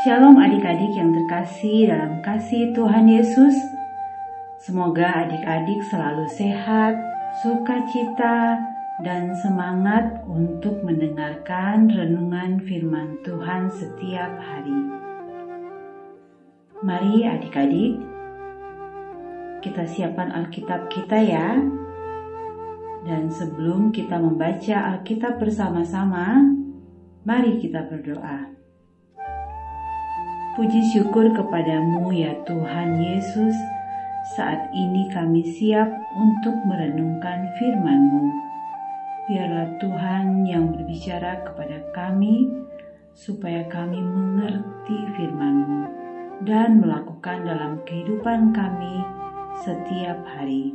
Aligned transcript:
Shalom 0.00 0.40
adik-adik 0.40 0.96
yang 0.96 1.12
terkasih 1.12 1.92
dalam 1.92 2.24
kasih 2.24 2.72
Tuhan 2.72 3.04
Yesus. 3.04 3.52
Semoga 4.56 5.28
adik-adik 5.28 5.76
selalu 5.92 6.24
sehat, 6.24 6.96
sukacita, 7.44 8.56
dan 9.04 9.36
semangat 9.44 10.24
untuk 10.24 10.80
mendengarkan 10.80 11.92
renungan 11.92 12.64
firman 12.64 13.20
Tuhan 13.20 13.68
setiap 13.68 14.40
hari. 14.40 14.80
Mari 16.80 17.28
adik-adik, 17.28 18.00
kita 19.60 19.84
siapkan 19.84 20.32
Alkitab 20.32 20.88
kita 20.88 21.20
ya. 21.20 21.60
Dan 23.04 23.28
sebelum 23.28 23.92
kita 23.92 24.16
membaca 24.16 24.96
Alkitab 24.96 25.36
bersama-sama, 25.36 26.40
mari 27.28 27.60
kita 27.60 27.84
berdoa. 27.84 28.59
Puji 30.50 30.82
syukur 30.90 31.30
kepadamu 31.30 32.10
ya 32.10 32.34
Tuhan 32.42 32.98
Yesus, 32.98 33.54
saat 34.34 34.66
ini 34.74 35.06
kami 35.06 35.46
siap 35.46 35.86
untuk 36.18 36.58
merenungkan 36.66 37.54
firman-Mu. 37.54 38.26
Biarlah 39.30 39.78
Tuhan 39.78 40.42
yang 40.50 40.74
berbicara 40.74 41.46
kepada 41.46 41.86
kami, 41.94 42.50
supaya 43.14 43.62
kami 43.70 44.02
mengerti 44.02 44.98
firman-Mu 45.14 45.86
dan 46.42 46.82
melakukan 46.82 47.46
dalam 47.46 47.78
kehidupan 47.86 48.50
kami 48.50 49.06
setiap 49.62 50.18
hari. 50.34 50.74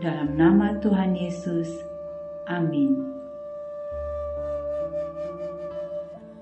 Dalam 0.00 0.40
nama 0.40 0.80
Tuhan 0.80 1.12
Yesus, 1.20 1.68
amin. 2.48 3.19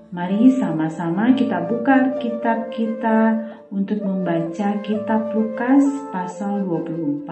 Mari 0.09 0.49
sama-sama 0.57 1.37
kita 1.37 1.69
buka 1.69 2.17
kitab 2.17 2.73
kita 2.73 3.45
untuk 3.69 4.01
membaca 4.01 4.81
kitab 4.81 5.29
Lukas 5.37 5.85
pasal 6.09 6.65
24 6.65 7.29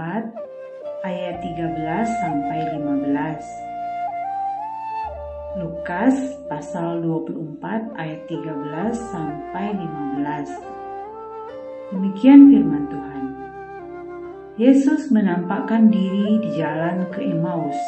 ayat 1.02 1.42
13 1.42 1.74
sampai 2.22 2.78
15. 2.78 5.58
Lukas 5.58 6.38
pasal 6.46 7.02
24 7.02 7.98
ayat 7.98 8.30
13 8.30 8.46
sampai 8.94 9.74
15. 9.74 11.98
Demikian 11.98 12.54
firman 12.54 12.86
Tuhan. 12.94 13.26
Yesus 14.62 15.10
menampakkan 15.10 15.90
diri 15.90 16.46
di 16.46 16.62
jalan 16.62 17.10
ke 17.10 17.26
Emmaus. 17.26 17.82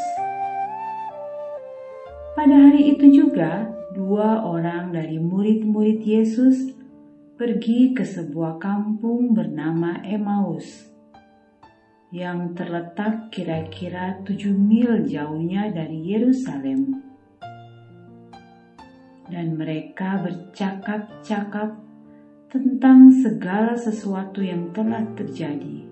Pada 2.33 2.57
hari 2.57 2.97
itu 2.97 3.05
juga, 3.13 3.77
dua 3.89 4.45
orang 4.45 4.93
dari 4.93 5.17
murid-murid 5.17 6.05
Yesus 6.05 6.69
pergi 7.39 7.95
ke 7.95 8.05
sebuah 8.05 8.61
kampung 8.61 9.33
bernama 9.33 10.03
Emmaus 10.05 10.89
yang 12.09 12.57
terletak 12.57 13.29
kira-kira 13.29 14.17
tujuh 14.25 14.53
mil 14.53 15.05
jauhnya 15.05 15.69
dari 15.69 16.09
Yerusalem. 16.09 17.05
Dan 19.29 19.53
mereka 19.61 20.17
bercakap-cakap 20.25 21.77
tentang 22.49 23.13
segala 23.13 23.77
sesuatu 23.77 24.41
yang 24.41 24.73
telah 24.73 25.05
terjadi. 25.13 25.85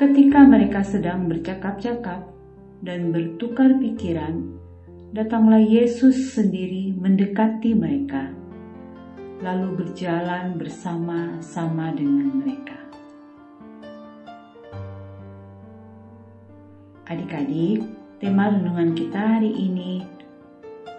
Ketika 0.00 0.40
mereka 0.48 0.80
sedang 0.80 1.28
bercakap-cakap 1.28 2.32
dan 2.80 3.12
bertukar 3.12 3.76
pikiran, 3.76 4.61
datanglah 5.12 5.60
Yesus 5.60 6.32
sendiri 6.32 6.96
mendekati 6.96 7.76
mereka, 7.76 8.32
lalu 9.44 9.84
berjalan 9.84 10.56
bersama-sama 10.56 11.92
dengan 11.92 12.40
mereka. 12.40 12.80
Adik-adik, 17.12 17.84
tema 18.24 18.48
renungan 18.48 18.96
kita 18.96 19.20
hari 19.36 19.52
ini, 19.52 20.00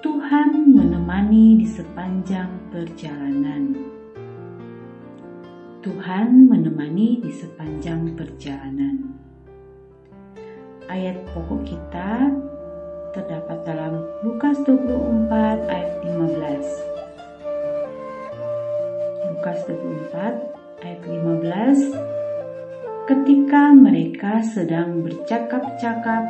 Tuhan 0.05 0.61
menemani 0.77 1.65
di 1.65 1.65
sepanjang 1.65 2.69
perjalanan. 2.69 3.73
Tuhan 5.81 6.53
menemani 6.53 7.17
di 7.17 7.33
sepanjang 7.33 8.13
perjalanan. 8.13 9.09
Ayat 10.85 11.17
pokok 11.33 11.65
kita 11.65 12.29
terdapat 13.13 13.61
dalam 13.63 13.82
Lukas 14.23 14.55
24 14.63 15.67
ayat 15.67 15.99
15. 15.99 16.15
Lukas 19.35 19.59
24 19.67 20.79
ayat 20.79 20.99
15 21.03 21.91
Ketika 23.03 23.75
mereka 23.75 24.39
sedang 24.47 25.03
bercakap-cakap 25.03 26.23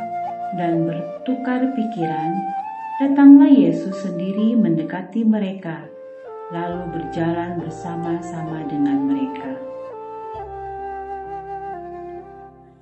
dan 0.58 0.90
bertukar 0.90 1.70
pikiran, 1.78 2.42
datanglah 2.98 3.54
Yesus 3.54 3.94
sendiri 4.02 4.58
mendekati 4.58 5.22
mereka, 5.22 5.86
lalu 6.50 6.98
berjalan 6.98 7.62
bersama-sama 7.62 8.66
dengan 8.66 9.06
mereka. 9.06 9.54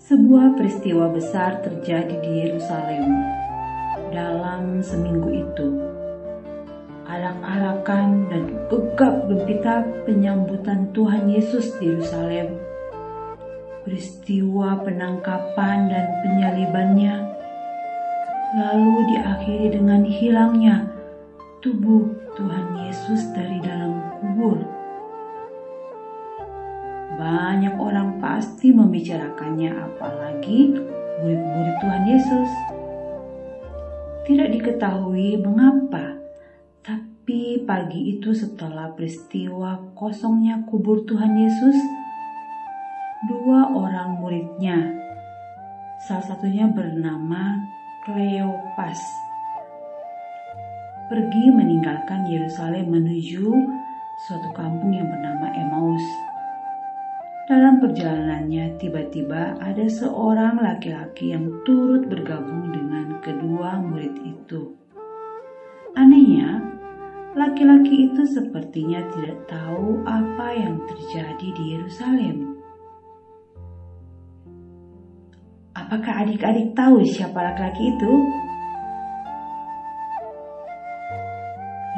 Sebuah 0.00 0.56
peristiwa 0.56 1.12
besar 1.12 1.60
terjadi 1.60 2.16
di 2.16 2.48
Yerusalem 2.48 3.42
dalam 4.12 4.84
seminggu 4.84 5.32
itu. 5.32 5.68
Arak-arakan 7.08 8.30
dan 8.30 8.44
gegap 8.68 9.26
gempita 9.26 9.82
penyambutan 10.04 10.92
Tuhan 10.92 11.26
Yesus 11.32 11.74
di 11.80 11.90
Yerusalem. 11.90 12.60
Peristiwa 13.82 14.78
penangkapan 14.86 15.90
dan 15.90 16.06
penyalibannya 16.22 17.14
lalu 18.52 19.16
diakhiri 19.16 19.74
dengan 19.74 20.06
hilangnya 20.06 20.92
tubuh 21.64 22.04
Tuhan 22.36 22.84
Yesus 22.84 23.32
dari 23.32 23.58
dalam 23.64 23.98
kubur. 24.20 24.60
Banyak 27.16 27.76
orang 27.76 28.18
pasti 28.18 28.72
membicarakannya, 28.72 29.72
apalagi 29.72 30.74
murid-murid 31.22 31.76
Tuhan 31.80 32.04
Yesus. 32.08 32.50
Tidak 34.22 34.54
diketahui 34.54 35.34
mengapa, 35.42 36.14
tapi 36.78 37.58
pagi 37.66 38.14
itu 38.14 38.30
setelah 38.30 38.94
peristiwa 38.94 39.82
kosongnya 39.98 40.62
kubur 40.62 41.02
Tuhan 41.02 41.34
Yesus, 41.34 41.74
dua 43.26 43.74
orang 43.74 44.22
muridnya, 44.22 44.78
salah 46.06 46.22
satunya 46.22 46.70
bernama 46.70 47.66
Kleopas, 48.06 49.02
pergi 51.10 51.50
meninggalkan 51.50 52.22
Yerusalem 52.30 52.94
menuju 52.94 53.50
suatu 54.30 54.54
kampung 54.54 54.94
yang 54.94 55.10
bernama 55.10 55.50
Emmaus. 55.50 56.31
Dalam 57.52 57.84
perjalanannya, 57.84 58.80
tiba-tiba 58.80 59.60
ada 59.60 59.84
seorang 59.84 60.56
laki-laki 60.56 61.36
yang 61.36 61.60
turut 61.68 62.08
bergabung 62.08 62.72
dengan 62.72 63.20
kedua 63.20 63.76
murid 63.76 64.16
itu. 64.24 64.72
Anehnya, 65.92 66.64
laki-laki 67.36 68.08
itu 68.08 68.24
sepertinya 68.24 69.04
tidak 69.12 69.36
tahu 69.52 70.00
apa 70.08 70.48
yang 70.56 70.80
terjadi 70.88 71.48
di 71.52 71.64
Yerusalem. 71.76 72.56
Apakah 75.76 76.24
adik-adik 76.24 76.72
tahu 76.72 77.04
siapa 77.04 77.36
laki-laki 77.36 77.92
itu? 77.92 78.12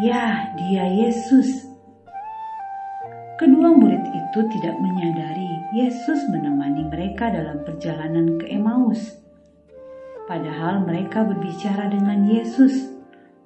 Ya, 0.02 0.50
dia 0.58 0.82
Yesus. 0.90 1.74
Kedua 3.34 3.75
murid 3.75 4.14
itu 4.14 4.40
tidak 4.46 4.78
menyadari 4.78 5.50
Yesus 5.75 6.22
menemani 6.31 6.86
mereka 6.86 7.34
dalam 7.34 7.66
perjalanan 7.66 8.38
ke 8.38 8.46
Emmaus. 8.46 9.19
Padahal 10.31 10.86
mereka 10.86 11.26
berbicara 11.26 11.90
dengan 11.90 12.31
Yesus, 12.31 12.94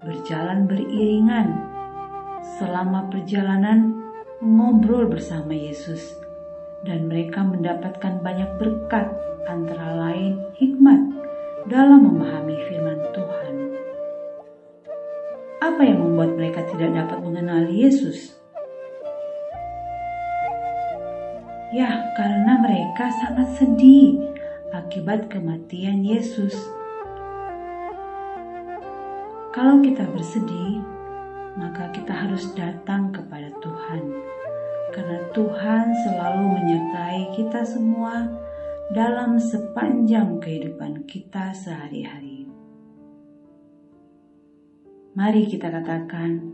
berjalan 0.05 0.69
beriringan. 0.69 1.73
Selama 2.61 3.09
perjalanan, 3.09 3.97
ngobrol 4.45 5.09
bersama 5.09 5.57
Yesus, 5.57 6.15
dan 6.85 7.09
mereka 7.09 7.41
mendapatkan 7.41 8.21
banyak 8.21 8.61
berkat, 8.61 9.09
antara 9.49 9.97
lain 9.97 10.53
hikmat 10.61 11.01
dalam 11.65 12.05
memahami 12.05 12.61
firman 12.69 13.01
Tuhan. 13.17 13.55
Apa 15.65 15.81
yang 15.81 16.05
membuat 16.05 16.37
mereka 16.37 16.61
tidak 16.71 16.93
dapat 16.93 17.19
mengenali 17.25 17.89
Yesus? 17.89 18.38
Ya, 21.69 22.17
karena 22.17 22.65
mereka 22.65 23.13
sangat 23.21 23.53
sedih 23.61 24.25
akibat 24.73 25.29
kematian 25.29 26.01
Yesus. 26.01 26.57
Kalau 29.53 29.85
kita 29.85 30.09
bersedih, 30.09 30.81
maka 31.61 31.93
kita 31.93 32.25
harus 32.25 32.49
datang 32.57 33.13
kepada 33.13 33.53
Tuhan, 33.61 34.01
karena 34.97 35.21
Tuhan 35.37 35.93
selalu 36.09 36.57
menyertai 36.57 37.37
kita 37.37 37.61
semua 37.69 38.33
dalam 38.97 39.37
sepanjang 39.37 40.41
kehidupan 40.41 41.05
kita 41.05 41.53
sehari-hari. 41.53 42.49
Mari 45.13 45.45
kita 45.53 45.69
katakan, 45.69 46.49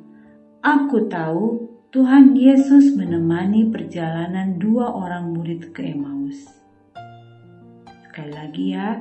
"Aku 0.58 1.06
tahu 1.06 1.73
Tuhan 1.94 2.34
Yesus 2.34 2.98
menemani 2.98 3.70
perjalanan 3.70 4.58
dua 4.58 4.90
orang 4.90 5.30
murid 5.30 5.70
ke 5.70 5.94
Emmaus." 5.94 6.42
Sekali 8.02 8.34
lagi, 8.34 8.74
ya, 8.74 8.98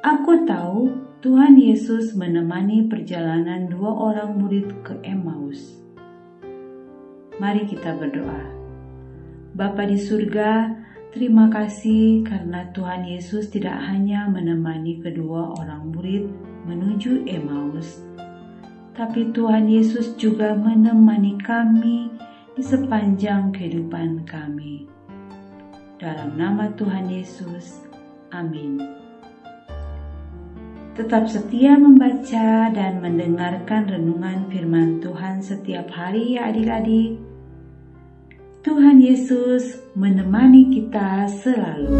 aku 0.00 0.48
tahu 0.48 0.96
Tuhan 1.20 1.60
Yesus 1.60 2.16
menemani 2.16 2.88
perjalanan 2.88 3.68
dua 3.68 3.92
orang 3.92 4.32
murid 4.32 4.80
ke 4.80 4.96
Emmaus. 5.04 5.76
Mari 7.36 7.68
kita 7.68 7.92
berdoa. 8.00 8.48
Bapa 9.52 9.84
di 9.84 10.00
surga, 10.00 10.72
terima 11.12 11.52
kasih 11.52 12.24
karena 12.24 12.72
Tuhan 12.72 13.04
Yesus 13.04 13.52
tidak 13.52 13.76
hanya 13.92 14.24
menemani 14.24 15.04
kedua 15.04 15.52
orang 15.52 15.92
murid 15.92 16.32
menuju 16.64 17.28
Emmaus, 17.28 18.05
tapi 18.96 19.28
Tuhan 19.36 19.68
Yesus 19.68 20.16
juga 20.16 20.56
menemani 20.56 21.36
kami 21.44 22.08
di 22.56 22.62
sepanjang 22.64 23.52
kehidupan 23.52 24.24
kami. 24.24 24.88
Dalam 26.00 26.40
nama 26.40 26.72
Tuhan 26.72 27.12
Yesus, 27.12 27.84
amin. 28.32 28.80
Tetap 30.96 31.28
setia 31.28 31.76
membaca 31.76 32.72
dan 32.72 33.04
mendengarkan 33.04 33.84
renungan 33.84 34.48
firman 34.48 35.04
Tuhan 35.04 35.44
setiap 35.44 35.92
hari 35.92 36.40
ya 36.40 36.48
adik-adik. 36.48 37.20
Tuhan 38.64 39.04
Yesus 39.04 39.76
menemani 39.92 40.72
kita 40.72 41.28
selalu. 41.28 41.92